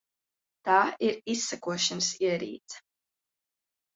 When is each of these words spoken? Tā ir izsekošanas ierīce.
Tā 0.67 0.77
ir 1.09 1.19
izsekošanas 1.33 2.09
ierīce. 2.27 2.83